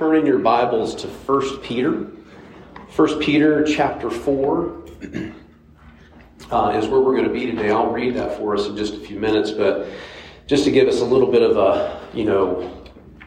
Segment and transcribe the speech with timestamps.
[0.00, 2.06] turn in your Bibles to 1 Peter.
[2.96, 4.84] 1 Peter chapter 4
[6.50, 7.70] uh, is where we're going to be today.
[7.70, 9.90] I'll read that for us in just a few minutes, but
[10.46, 12.82] just to give us a little bit of a, you know,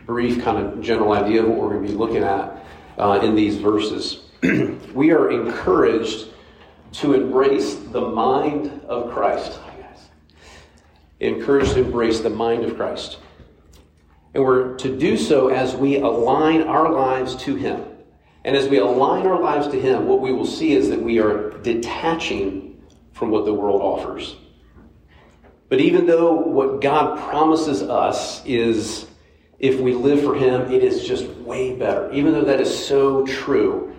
[0.07, 2.65] brief kind of general idea of what we're going to be looking at
[2.97, 4.21] uh, in these verses.
[4.95, 6.29] we are encouraged
[6.93, 9.59] to embrace the mind of Christ.
[11.19, 13.19] Encouraged to embrace the mind of Christ.
[14.33, 17.83] And we're to do so as we align our lives to Him.
[18.43, 21.19] And as we align our lives to Him, what we will see is that we
[21.19, 22.81] are detaching
[23.13, 24.35] from what the world offers.
[25.69, 29.07] But even though what God promises us is
[29.59, 32.11] if we live for Him, it is just way better.
[32.11, 33.95] Even though that is so true,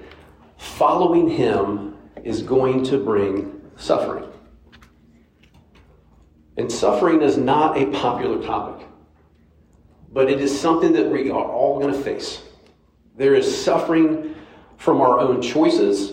[0.56, 4.24] following Him is going to bring suffering.
[6.56, 8.86] And suffering is not a popular topic,
[10.14, 12.40] but it is something that we are all going to face.
[13.16, 14.36] There is suffering
[14.78, 16.12] from our own choices.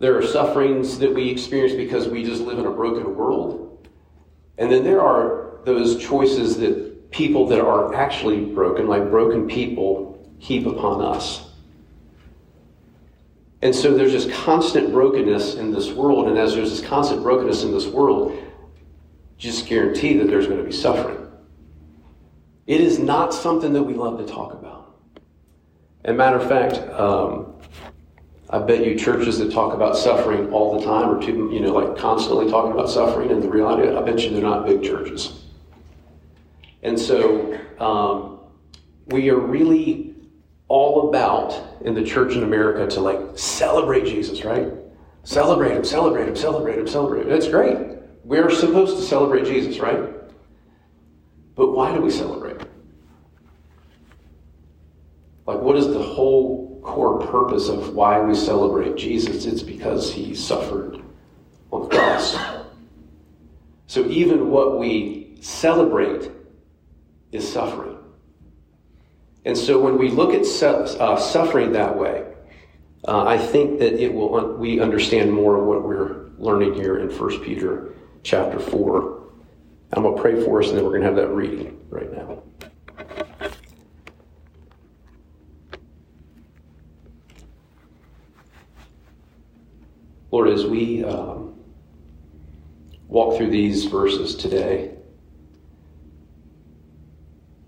[0.00, 3.88] There are sufferings that we experience because we just live in a broken world.
[4.58, 10.28] And then there are those choices that people that are actually broken, like broken people,
[10.38, 11.48] heap upon us.
[13.62, 16.28] And so there's this constant brokenness in this world.
[16.28, 18.36] And as there's this constant brokenness in this world,
[19.38, 21.19] just guarantee that there's going to be suffering.
[22.70, 24.94] It is not something that we love to talk about.
[26.04, 27.54] And matter of fact, um,
[28.48, 31.72] I bet you churches that talk about suffering all the time or too, you know,
[31.72, 35.46] like constantly talking about suffering and the reality, I bet you they're not big churches.
[36.84, 38.38] And so um,
[39.06, 40.14] we are really
[40.68, 44.68] all about in the church in America to like celebrate Jesus, right?
[45.24, 47.30] Celebrate him, celebrate him, celebrate him, celebrate him.
[47.30, 47.98] That's great.
[48.22, 50.19] We're supposed to celebrate Jesus, right?
[51.60, 52.56] But why do we celebrate?
[55.44, 59.44] Like, what is the whole core purpose of why we celebrate Jesus?
[59.44, 61.02] It's because he suffered
[61.70, 62.38] on the cross.
[63.88, 66.30] So, even what we celebrate
[67.30, 67.98] is suffering.
[69.44, 72.24] And so, when we look at uh, suffering that way,
[73.06, 77.00] uh, I think that it will un- we understand more of what we're learning here
[77.00, 77.92] in 1 Peter
[78.22, 79.19] chapter 4.
[79.92, 82.12] I'm going to pray for us, and then we're going to have that reading right
[82.12, 82.42] now.
[90.30, 91.58] Lord, as we um,
[93.08, 94.94] walk through these verses today,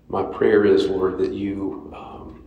[0.07, 2.45] my prayer is, Lord, that you um,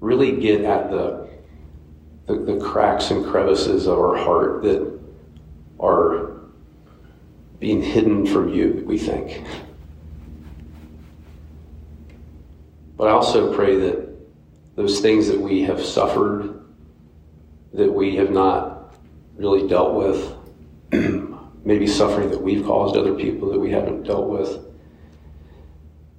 [0.00, 1.30] really get at the,
[2.26, 5.00] the, the cracks and crevices of our heart that
[5.78, 6.29] are
[7.60, 9.44] being hidden from you, we think.
[12.96, 14.08] But I also pray that
[14.76, 16.60] those things that we have suffered
[17.72, 18.94] that we have not
[19.36, 20.34] really dealt with,
[21.64, 24.64] maybe suffering that we've caused other people that we haven't dealt with.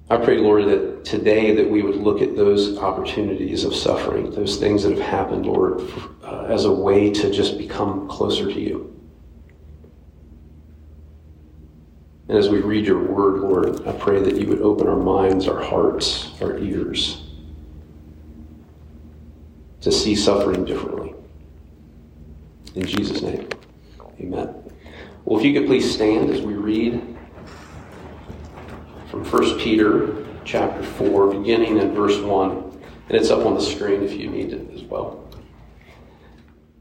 [0.08, 4.58] I pray, Lord, that today that we would look at those opportunities of suffering, those
[4.58, 5.80] things that have happened, Lord,
[6.22, 9.01] uh, as a way to just become closer to you.
[12.32, 15.46] And as we read your word, Lord, I pray that you would open our minds,
[15.48, 17.24] our hearts, our ears
[19.82, 21.12] to see suffering differently.
[22.74, 23.50] In Jesus' name,
[24.18, 24.54] amen.
[25.26, 27.06] Well, if you could please stand as we read
[29.10, 32.50] from 1 Peter chapter 4, beginning in verse 1.
[33.10, 35.28] And it's up on the screen if you need it as well.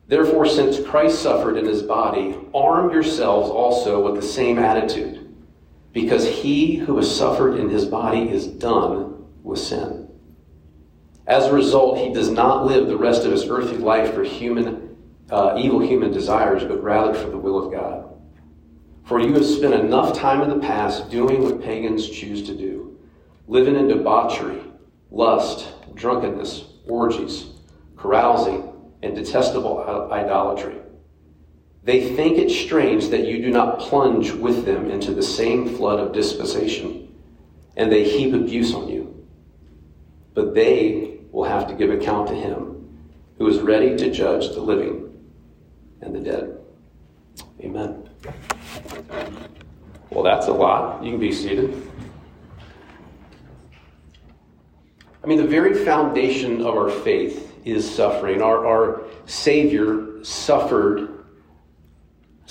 [0.08, 5.21] Therefore, since Christ suffered in his body, arm yourselves also with the same attitude,
[5.92, 10.08] because he who has suffered in his body is done with sin.
[11.28, 14.92] As a result, he does not live the rest of his earthly life for human
[15.32, 18.10] uh, evil human desires, but rather for the will of God.
[19.06, 23.00] For you have spent enough time in the past doing what pagans choose to do,
[23.48, 24.62] living in debauchery,
[25.10, 27.48] lust, drunkenness, orgies,
[27.96, 28.74] carousing,
[29.04, 30.81] and detestable idolatry.
[31.84, 36.00] They think it strange that you do not plunge with them into the same flood
[36.00, 37.16] of dispensation,
[37.76, 39.26] and they heap abuse on you.
[40.34, 43.00] But they will have to give account to him
[43.38, 45.12] who is ready to judge the living
[46.02, 46.58] and the dead.
[47.62, 48.08] Amen.
[50.12, 51.04] Well, that's a lot.
[51.04, 51.90] You can be seated.
[55.24, 58.42] I mean, the very foundation of our faith is suffering.
[58.42, 61.21] Our, our Savior suffered,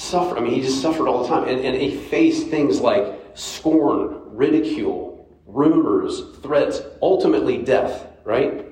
[0.01, 0.37] suffer.
[0.37, 1.49] I mean, he just suffered all the time.
[1.49, 8.67] And, and he faced things like scorn, ridicule, rumors, threats, ultimately death, right?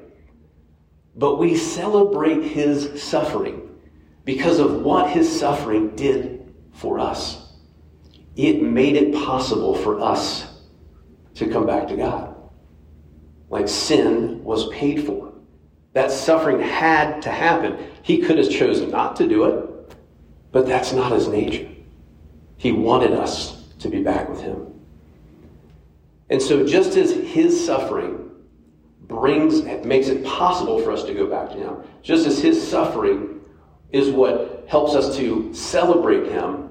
[1.17, 3.69] But we celebrate his suffering
[4.25, 7.53] because of what his suffering did for us.
[8.37, 10.47] It made it possible for us
[11.35, 12.37] to come back to God.
[13.51, 15.33] Like sin was paid for.
[15.95, 17.79] That suffering had to happen.
[18.03, 19.69] He could have chosen not to do it,
[20.53, 21.69] but that's not his nature.
[22.57, 24.67] He wanted us to be back with him.
[26.31, 28.31] And so, just as his suffering
[29.07, 33.41] brings, makes it possible for us to go back to him, just as his suffering
[33.93, 36.69] is what helps us to celebrate him,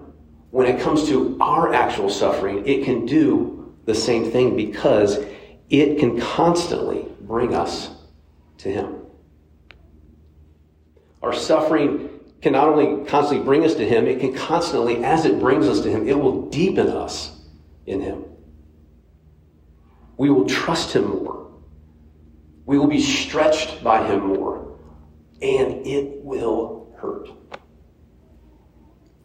[0.52, 5.20] when it comes to our actual suffering, it can do the same thing because
[5.70, 7.90] it can constantly bring us
[8.60, 8.96] to him.
[11.22, 12.10] Our suffering
[12.48, 15.82] can not only constantly bring us to him, it can constantly, as it brings us
[15.82, 17.42] to him, it will deepen us
[17.86, 18.24] in him.
[20.16, 21.52] We will trust him more.
[22.66, 24.80] We will be stretched by him more.
[25.42, 27.28] And it will hurt.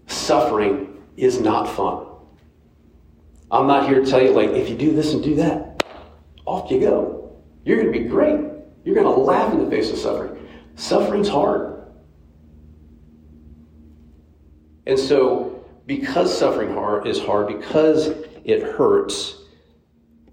[0.08, 2.08] Suffering is not fun.
[3.52, 5.84] I'm not here to tell you, like, if you do this and do that,
[6.44, 7.40] off you go.
[7.64, 8.40] You're going to be great.
[8.84, 10.48] You're going to laugh in the face of suffering.
[10.74, 11.71] Suffering's hard.
[14.86, 18.08] And so, because suffering hard is hard, because
[18.44, 19.42] it hurts,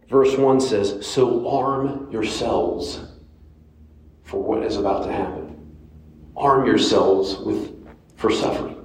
[0.10, 3.00] Verse 1 says, So arm yourselves
[4.24, 5.56] for what is about to happen.
[6.36, 7.76] Arm yourselves with,
[8.16, 8.76] for suffering.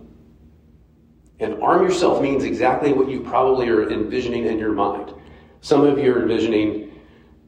[1.40, 5.14] And arm yourself means exactly what you probably are envisioning in your mind.
[5.62, 7.00] Some of you are envisioning,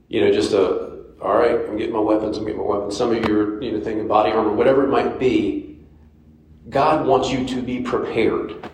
[0.08, 2.96] you know, just a, all right, I'm getting my weapons, I'm getting my weapons.
[2.96, 5.65] Some of you are, you know, thinking body armor, whatever it might be.
[6.68, 8.70] God wants you to be prepared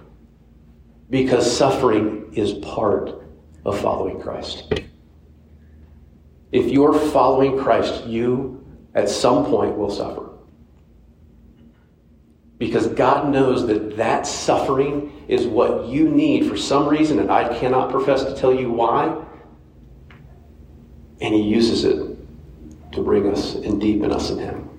[1.10, 3.22] because suffering is part
[3.64, 4.72] of following Christ.
[6.52, 10.30] If you're following Christ, you at some point will suffer.
[12.58, 17.58] Because God knows that that suffering is what you need for some reason, and I
[17.58, 19.22] cannot profess to tell you why.
[21.20, 22.16] And He uses it
[22.92, 24.71] to bring us and deepen us in Him.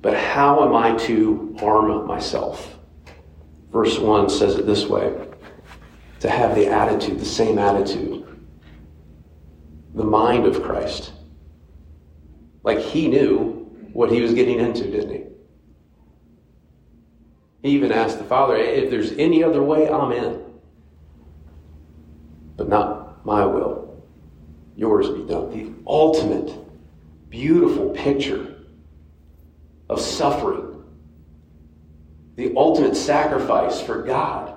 [0.00, 2.78] But how am I to arm myself?
[3.70, 5.14] Verse 1 says it this way
[6.20, 8.20] to have the attitude, the same attitude
[9.94, 11.12] the mind of Christ.
[12.62, 15.24] Like he knew what he was getting into, didn't he?
[17.62, 20.42] He even asked the Father, if there's any other way, I'm in.
[22.56, 24.02] But not my will.
[24.76, 25.50] Yours be done.
[25.50, 26.50] The ultimate,
[27.28, 28.49] beautiful picture
[29.90, 30.82] of suffering.
[32.36, 34.50] The ultimate sacrifice for God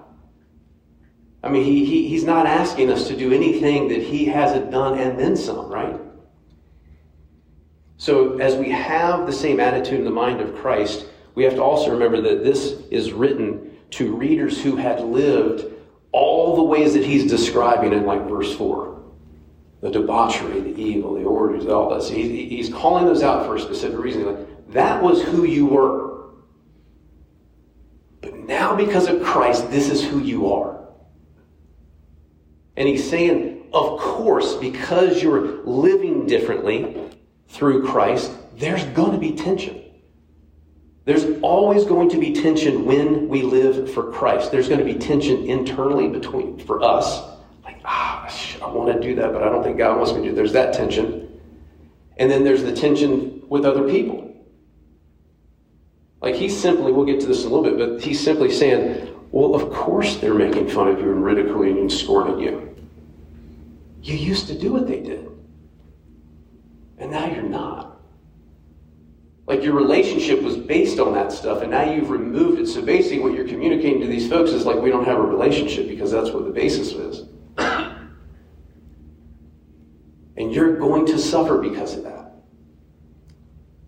[1.44, 4.98] I mean, he, he, he's not asking us to do anything that he hasn't done
[4.98, 6.00] and then some, right?
[7.98, 11.06] So, as we have the same attitude in the mind of Christ,
[11.36, 15.66] we have to also remember that this is written to readers who had lived
[16.12, 18.92] all the ways that he's describing in like verse 4
[19.82, 22.08] the debauchery, the evil, the orders, all this.
[22.08, 24.26] He, he's calling those out for a specific reason.
[24.26, 26.30] Like, that was who you were.
[28.22, 30.88] But now, because of Christ, this is who you are.
[32.76, 37.12] And he's saying, of course, because you're living differently
[37.48, 39.82] through Christ, there's going to be tension.
[41.06, 44.52] There's always going to be tension when we live for Christ.
[44.52, 47.22] There's going to be tension internally between for us.
[47.64, 48.26] Like, ah,
[48.62, 50.34] I want to do that, but I don't think God wants me to.
[50.34, 51.42] There's that tension.
[52.18, 54.23] And then there's the tension with other people.
[56.24, 59.14] Like he's simply, we'll get to this in a little bit, but he's simply saying,
[59.32, 62.74] well, of course they're making fun of you and ridiculing and scorning you.
[64.02, 65.30] You used to do what they did.
[66.98, 68.00] And now you're not.
[69.48, 72.68] Like your relationship was based on that stuff, and now you've removed it.
[72.68, 75.90] So basically, what you're communicating to these folks is like, we don't have a relationship
[75.90, 77.28] because that's what the basis is.
[80.38, 82.36] and you're going to suffer because of that.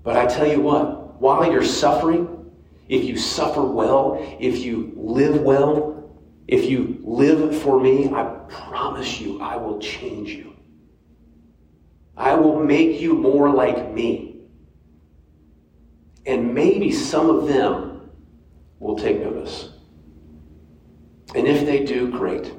[0.03, 2.51] But I tell you what, while you're suffering,
[2.87, 6.13] if you suffer well, if you live well,
[6.47, 10.53] if you live for me, I promise you I will change you.
[12.15, 14.41] I will make you more like me.
[16.25, 18.09] And maybe some of them
[18.79, 19.69] will take notice.
[21.33, 22.53] And if they do, great.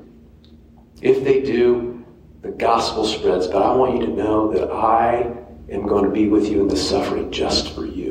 [1.01, 2.05] If they do,
[2.43, 3.47] the gospel spreads.
[3.47, 5.33] But I want you to know that I
[5.71, 8.06] am going to be with you in the suffering just for you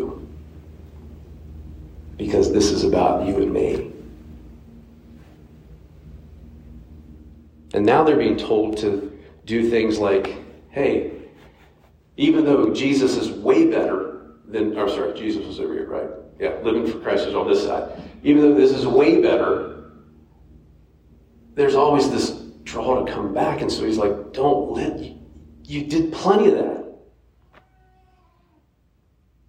[2.17, 3.91] because this is about you and me.
[7.73, 10.37] And now they're being told to do things like,
[10.69, 11.11] hey,
[12.17, 16.09] even though Jesus is way better than, I'm sorry, Jesus was over here, right?
[16.39, 18.01] Yeah, living for Christ is on this side.
[18.23, 19.91] Even though this is way better,
[21.55, 22.31] there's always this
[22.63, 23.61] draw to come back.
[23.61, 25.17] And so he's like, don't let, you,
[25.63, 26.84] you did plenty of that.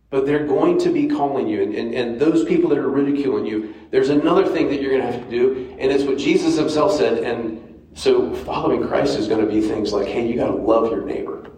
[0.09, 1.63] But they're going to be calling you.
[1.63, 5.05] And, and, and those people that are ridiculing you, there's another thing that you're going
[5.05, 5.77] to have to do.
[5.81, 7.25] And it's what Jesus himself said.
[7.25, 10.91] And so following Christ is going to be things like, hey, you got to love
[10.91, 11.51] your neighbor.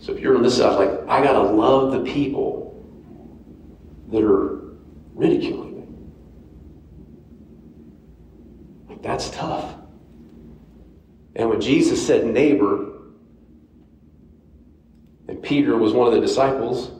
[0.00, 2.84] So if you're on this side, like, I got to love the people
[4.08, 4.74] that are
[5.14, 5.86] ridiculing me.
[8.88, 9.74] Like, that's tough.
[11.36, 12.89] And when Jesus said neighbor,
[15.30, 16.90] and Peter was one of the disciples,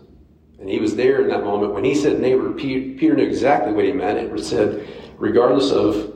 [0.60, 1.74] and he was there in that moment.
[1.74, 4.18] When he said neighbor, Peter knew exactly what he meant.
[4.18, 6.14] It said, regardless of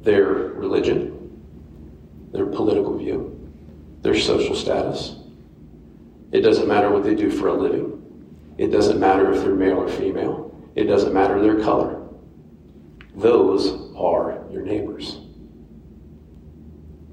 [0.00, 1.42] their religion,
[2.30, 3.50] their political view,
[4.02, 5.16] their social status,
[6.30, 8.00] it doesn't matter what they do for a living.
[8.58, 10.56] It doesn't matter if they're male or female.
[10.76, 12.00] It doesn't matter their color.
[13.16, 15.18] Those are your neighbors.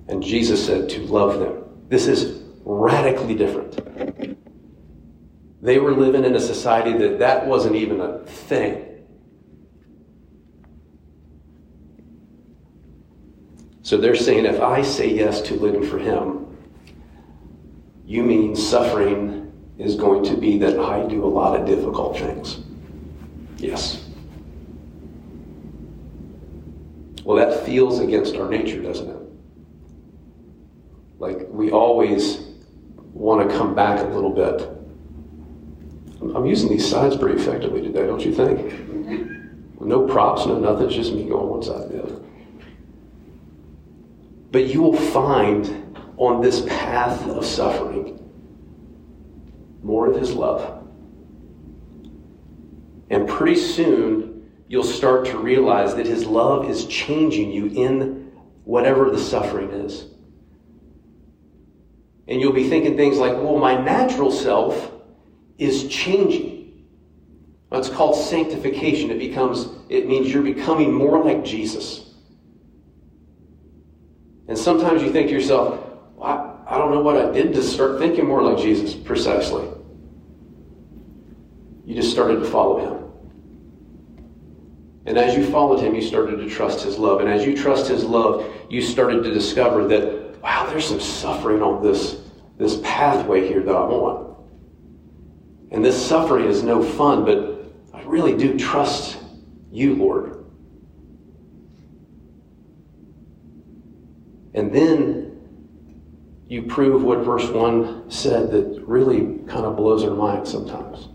[0.09, 1.63] And Jesus said to love them.
[1.89, 4.37] This is radically different.
[5.63, 8.85] They were living in a society that that wasn't even a thing.
[13.81, 16.57] So they're saying if I say yes to living for Him,
[18.05, 22.59] you mean suffering is going to be that I do a lot of difficult things.
[23.55, 24.03] Yes.
[27.23, 29.21] Well, that feels against our nature, doesn't it?
[31.19, 32.41] Like we always
[33.13, 34.82] want to come back a little bit.
[36.35, 39.81] I'm using these sides pretty effectively today, don't you think?
[39.81, 42.19] No props, no nothing, it's just me going one side or the other.
[44.51, 48.19] But you will find on this path of suffering
[49.83, 50.87] more of his love.
[53.09, 58.31] And pretty soon, you'll start to realize that his love is changing you in
[58.63, 60.05] whatever the suffering is.
[62.27, 64.92] And you'll be thinking things like, well, my natural self
[65.57, 66.85] is changing.
[67.69, 69.09] That's called sanctification.
[69.09, 72.13] It becomes, it means you're becoming more like Jesus.
[74.47, 75.79] And sometimes you think to yourself,
[76.15, 78.93] well, I, I don't know what I did to start thinking more like Jesus.
[78.93, 79.67] Precisely.
[81.85, 83.03] You just started to follow him.
[85.05, 87.19] And as you followed him, you started to trust his love.
[87.19, 91.61] And as you trust his love, you started to discover that, wow, there's some suffering
[91.61, 92.21] on this,
[92.57, 94.32] this pathway here that I'm on.
[95.73, 99.17] And this suffering is no fun, but I really do trust
[99.71, 100.45] you, Lord.
[104.53, 105.31] And then
[106.47, 111.09] you prove what verse 1 said that really kind of blows our mind sometimes.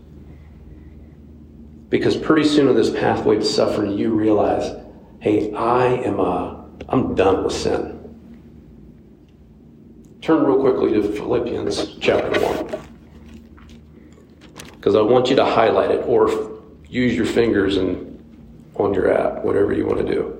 [1.87, 4.75] Because pretty soon in this pathway to suffering, you realize,
[5.21, 6.55] hey, I am, uh,
[6.89, 7.95] I'm done with sin.
[10.21, 12.88] Turn real quickly to Philippians chapter 1.
[14.79, 18.15] Because I want you to highlight it or use your fingers and
[18.75, 20.35] on your app, whatever you want to do.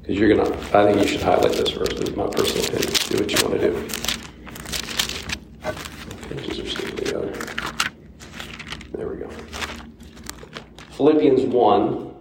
[0.00, 1.88] Because you're to, I think you should highlight this verse.
[1.94, 2.92] Is my personal opinion.
[3.08, 3.88] Do what you want to do.
[6.28, 7.32] Pages are sticking together.
[8.92, 9.28] There we go.
[10.92, 12.14] Philippians 1,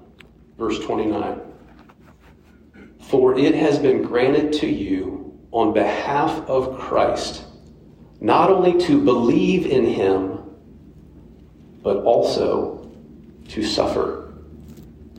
[0.58, 1.42] verse 29.
[3.02, 7.43] For it has been granted to you on behalf of Christ
[8.24, 10.40] not only to believe in him,
[11.84, 12.90] but also
[13.50, 14.34] to suffer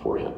[0.02, 0.32] for him.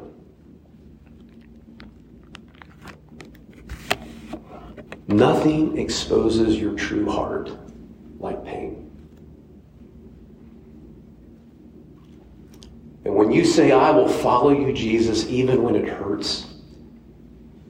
[5.07, 7.49] Nothing exposes your true heart
[8.19, 8.83] like pain.
[13.05, 16.53] And when you say, I will follow you, Jesus, even when it hurts,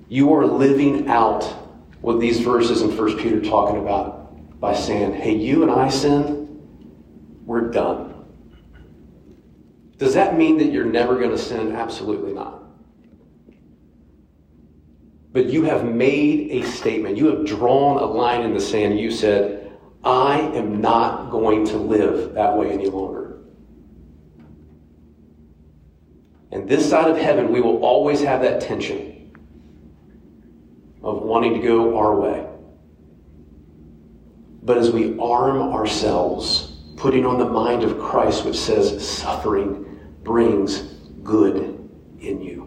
[0.09, 1.43] you are living out
[2.01, 4.26] what these verses in 1 Peter talking about
[4.59, 6.63] by saying, hey, you and I sin,
[7.45, 8.13] we're done.
[9.97, 11.71] Does that mean that you're never going to sin?
[11.71, 12.63] Absolutely not.
[15.31, 17.17] But you have made a statement.
[17.17, 18.99] You have drawn a line in the sand.
[18.99, 23.39] You said, I am not going to live that way any longer.
[26.51, 29.35] And this side of heaven, we will always have that tension
[31.03, 32.46] of wanting to go our way.
[34.67, 40.81] But as we arm ourselves, putting on the mind of Christ, which says suffering brings
[41.23, 42.57] good in you.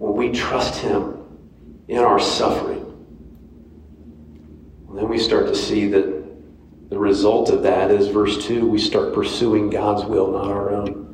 [0.00, 1.22] when we trust Him
[1.88, 2.84] in our suffering,
[4.94, 9.14] then we start to see that the result of that is verse 2 we start
[9.14, 11.06] pursuing God's will, not our own.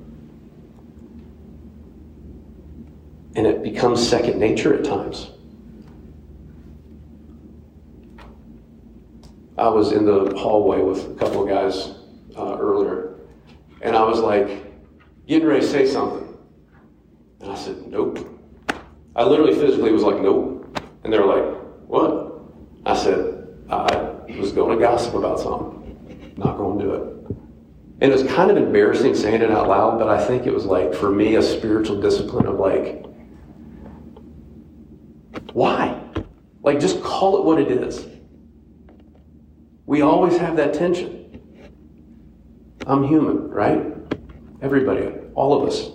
[3.35, 5.31] And it becomes second nature at times.
[9.59, 11.95] I was in the hallway with a couple of guys
[12.37, 13.15] uh, earlier,
[13.81, 14.67] and I was like,
[15.27, 16.37] getting ready to say something.
[17.41, 18.19] And I said, Nope.
[19.15, 20.79] I literally physically was like, Nope.
[21.05, 22.33] And they were like, What?
[22.85, 23.85] I said, I
[24.39, 26.35] was going to gossip about something.
[26.37, 27.17] Not going to do it.
[28.01, 30.67] And it was kind of embarrassing saying it out loud, but I think it was
[30.67, 33.05] like, for me, a spiritual discipline of like,
[35.55, 35.99] why?
[36.63, 38.07] Like, just call it what it is.
[39.87, 41.41] We always have that tension.
[42.87, 43.95] I'm human, right?
[44.61, 45.91] Everybody, all of us.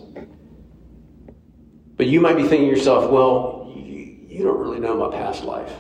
[1.97, 5.43] But you might be thinking to yourself, well, you, you don't really know my past
[5.43, 5.71] life.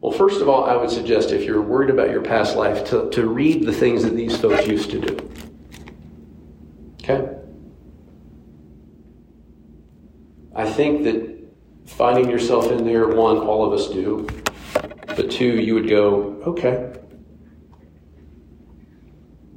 [0.00, 3.10] Well, first of all, I would suggest if you're worried about your past life, to,
[3.10, 5.32] to read the things that these folks used to do.
[7.02, 7.34] Okay?
[10.54, 11.36] I think that
[11.86, 14.26] finding yourself in there, one, all of us do,
[15.06, 16.92] but two, you would go, okay,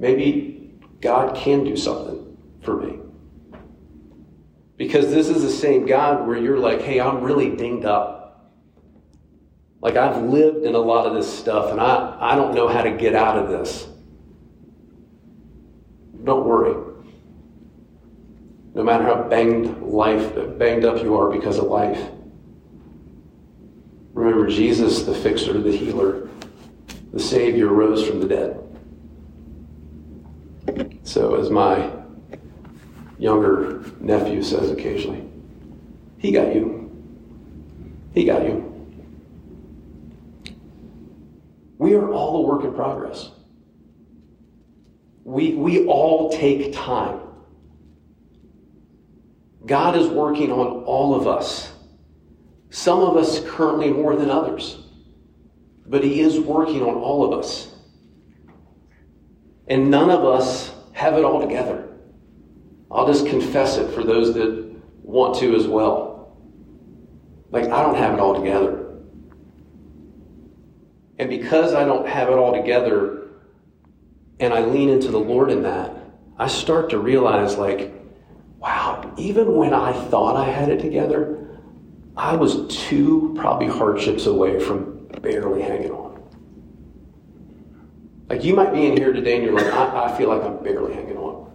[0.00, 2.98] maybe God can do something for me.
[4.76, 8.50] Because this is the same God where you're like, hey, I'm really dinged up.
[9.82, 12.82] Like I've lived in a lot of this stuff and I, I don't know how
[12.82, 13.86] to get out of this.
[16.24, 16.74] Don't worry.
[18.74, 22.10] No matter how banged life, banged up you are because of life.
[24.12, 26.28] Remember Jesus, the fixer, the healer,
[27.12, 28.69] the Savior rose from the dead.
[31.10, 31.90] So as my
[33.18, 35.28] younger nephew says occasionally,
[36.18, 36.88] he got you.
[38.14, 38.94] He got you.
[41.78, 43.32] We are all a work in progress.
[45.24, 47.18] We, we all take time.
[49.66, 51.72] God is working on all of us.
[52.70, 54.78] Some of us currently more than others,
[55.88, 57.74] but He is working on all of us.
[59.66, 61.88] And none of us have it all together.
[62.90, 64.70] I'll just confess it for those that
[65.02, 66.36] want to as well.
[67.50, 68.98] Like, I don't have it all together.
[71.18, 73.28] And because I don't have it all together
[74.40, 75.96] and I lean into the Lord in that,
[76.36, 77.94] I start to realize, like,
[78.58, 81.48] wow, even when I thought I had it together,
[82.14, 85.99] I was two probably hardships away from barely hanging on.
[88.30, 90.62] Like, you might be in here today and you're like, I, I feel like I'm
[90.62, 91.50] barely hanging on.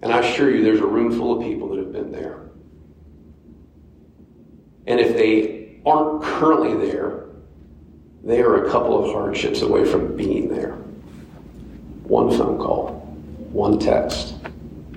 [0.00, 2.48] And I assure you, there's a room full of people that have been there.
[4.86, 7.26] And if they aren't currently there,
[8.24, 10.76] they are a couple of hardships away from being there.
[12.04, 13.00] One phone call,
[13.52, 14.36] one text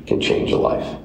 [0.08, 0.98] can change a life.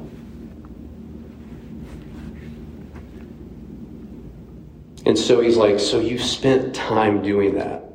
[5.05, 7.88] And so he's like, So you spent time doing that.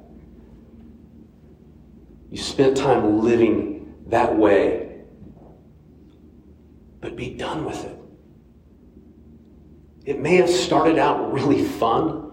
[2.33, 5.03] You spent time living that way.
[6.99, 7.97] But be done with it.
[10.05, 12.23] It may have started out really fun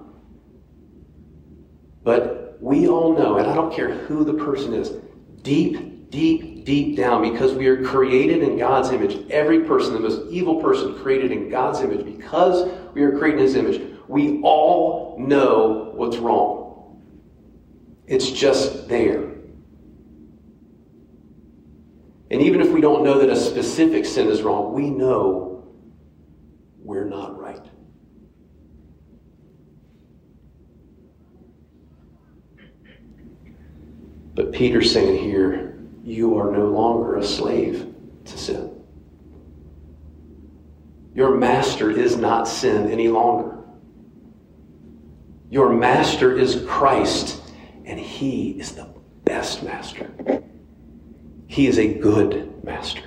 [2.03, 4.93] but we all know, and I don't care who the person is,
[5.43, 10.31] deep, deep, deep down, because we are created in God's image, every person, the most
[10.31, 15.17] evil person created in God's image, because we are created in His image, we all
[15.19, 17.01] know what's wrong.
[18.07, 19.40] It's just there.
[22.31, 25.65] And even if we don't know that a specific sin is wrong, we know
[26.79, 27.65] we're not right.
[34.35, 38.81] But Peter's saying here, you are no longer a slave to sin.
[41.15, 43.59] Your master is not sin any longer.
[45.51, 47.43] Your master is Christ,
[47.85, 48.89] and he is the
[49.25, 50.11] best master.
[51.51, 53.03] He is a good master.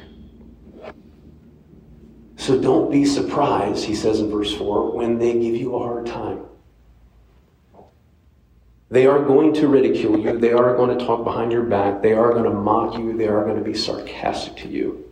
[2.36, 6.06] So don't be surprised, he says in verse 4, when they give you a hard
[6.06, 6.43] time.
[8.91, 10.38] They are going to ridicule you.
[10.38, 12.01] They are going to talk behind your back.
[12.01, 13.15] They are going to mock you.
[13.15, 15.10] They are going to be sarcastic to you.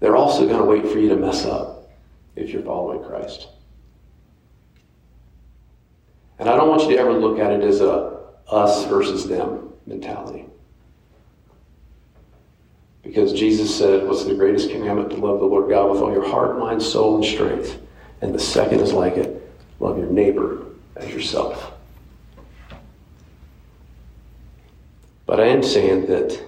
[0.00, 1.90] They're also going to wait for you to mess up
[2.36, 3.48] if you're following Christ.
[6.38, 8.18] And I don't want you to ever look at it as a
[8.50, 10.47] us versus them mentality.
[13.08, 15.08] Because Jesus said, What's the greatest commandment?
[15.12, 17.80] To love the Lord God with all your heart, mind, soul, and strength.
[18.20, 21.72] And the second is like it love your neighbor as yourself.
[25.24, 26.38] But I am saying that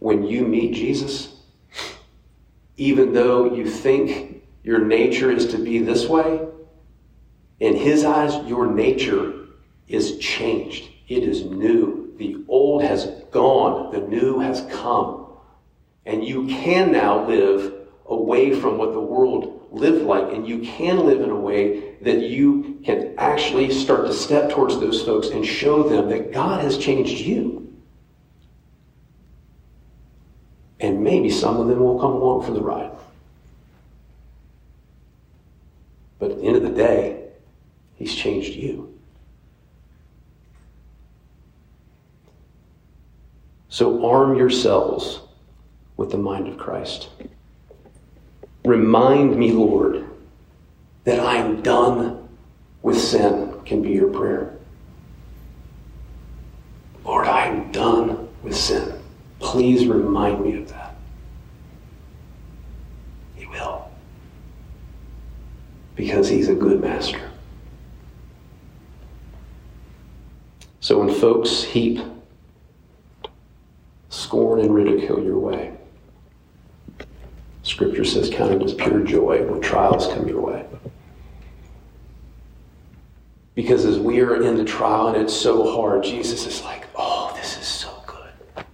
[0.00, 1.36] when you meet Jesus,
[2.76, 6.44] even though you think your nature is to be this way,
[7.60, 9.46] in his eyes, your nature
[9.86, 10.88] is changed.
[11.06, 12.14] It is new.
[12.18, 15.21] The old has gone, the new has come.
[16.04, 17.74] And you can now live
[18.06, 22.20] away from what the world lived like, and you can live in a way that
[22.20, 26.76] you can actually start to step towards those folks and show them that God has
[26.76, 27.72] changed you.
[30.80, 32.90] And maybe some of them will come along for the ride.
[36.18, 37.28] But at the end of the day,
[37.94, 38.98] He's changed you.
[43.68, 45.21] So arm yourselves
[46.02, 47.10] with the mind of Christ.
[48.64, 50.04] Remind me, Lord,
[51.04, 52.28] that I am done
[52.82, 54.52] with sin, can be your prayer.
[57.04, 59.00] Lord, I am done with sin.
[59.38, 60.96] Please remind me of that.
[63.36, 63.88] He will.
[65.94, 67.30] Because he's a good master.
[70.80, 72.00] So when folks heap
[74.08, 75.76] scorn and ridicule your way,
[77.82, 80.64] Scripture says, count it as pure joy when trials come your way.
[83.56, 87.32] Because as we are in the trial and it's so hard, Jesus is like, oh,
[87.34, 88.64] this is so good.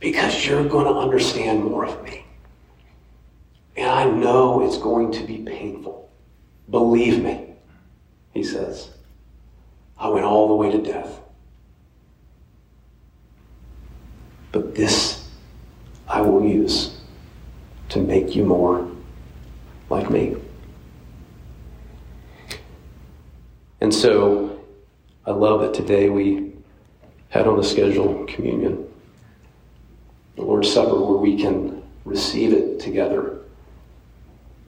[0.00, 2.26] Because you're going to understand more of me.
[3.78, 6.12] And I know it's going to be painful.
[6.68, 7.54] Believe me,
[8.34, 8.90] he says.
[9.96, 11.20] I went all the way to death.
[14.52, 15.23] But this
[16.14, 16.96] I will use
[17.88, 18.88] to make you more
[19.90, 20.36] like me.
[23.80, 24.64] And so
[25.26, 26.52] I love that today we
[27.30, 28.86] had on the schedule communion,
[30.36, 33.40] the Lord's Supper, where we can receive it together.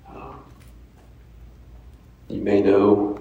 [0.09, 0.32] Uh,
[2.28, 3.20] you may know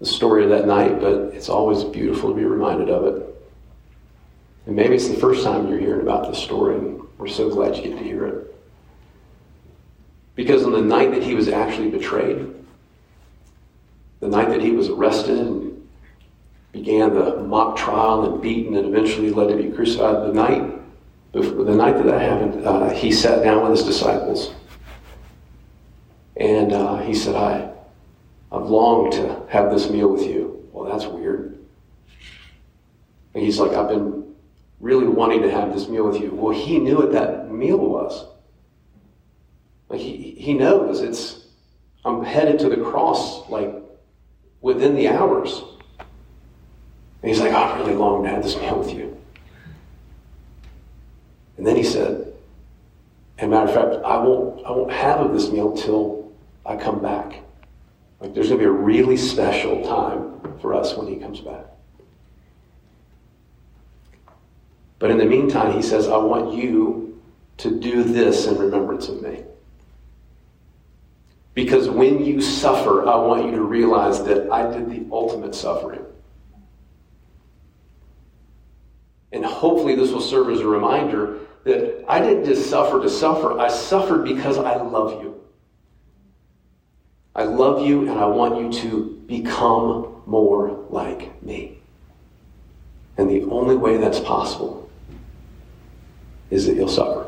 [0.00, 3.27] the story of that night, but it's always beautiful to be reminded of it.
[4.68, 7.74] And maybe it's the first time you're hearing about this story, and we're so glad
[7.74, 8.54] you get to hear it.
[10.34, 12.54] Because on the night that he was actually betrayed,
[14.20, 15.88] the night that he was arrested and
[16.72, 20.70] began the mock trial and beaten and eventually led to be crucified, the night
[21.32, 24.52] before, the night that that happened, uh, he sat down with his disciples,
[26.36, 27.70] and uh, he said, "I
[28.52, 30.68] I've longed to have this meal with you.
[30.72, 31.58] Well, that's weird.
[33.32, 34.17] And he's like, I've been
[34.80, 36.32] really wanting to have this meal with you.
[36.32, 38.26] Well, he knew what that meal was.
[39.88, 41.46] Like he, he knows it's,
[42.04, 43.74] I'm headed to the cross like
[44.60, 45.62] within the hours.
[45.98, 49.16] And he's like, oh, I really long to have this meal with you.
[51.56, 52.32] And then he said,
[53.38, 56.32] and matter of fact, I won't, I won't have of this meal till
[56.64, 57.42] I come back.
[58.20, 61.64] Like there's going to be a really special time for us when he comes back.
[64.98, 67.20] But in the meantime, he says, I want you
[67.58, 69.44] to do this in remembrance of me.
[71.54, 76.04] Because when you suffer, I want you to realize that I did the ultimate suffering.
[79.32, 83.58] And hopefully, this will serve as a reminder that I didn't just suffer to suffer,
[83.58, 85.40] I suffered because I love you.
[87.34, 91.78] I love you and I want you to become more like me.
[93.16, 94.87] And the only way that's possible
[96.50, 97.27] is that you'll suffer.